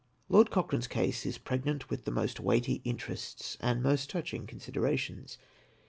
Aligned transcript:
Lord 0.29 0.49
Cochrane's 0.49 0.87
case 0.87 1.27
is 1.27 1.37
pregnant 1.37 1.91
with 1.91 2.05
the 2.05 2.09
most 2.11 2.39
weighty 2.39 2.81
interests 2.83 3.55
and 3.61 3.83
most 3.83 4.09
touching 4.09 4.47
considerations. 4.47 5.37